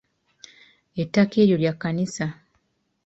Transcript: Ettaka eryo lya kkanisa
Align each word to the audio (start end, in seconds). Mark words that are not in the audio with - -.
Ettaka 1.01 1.35
eryo 1.43 1.57
lya 1.61 1.73
kkanisa 1.75 2.25